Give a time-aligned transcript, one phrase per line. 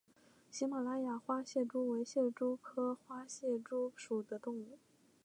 [0.49, 4.79] 喜马拉雅花蟹蛛为蟹蛛科花蟹蛛属的动物。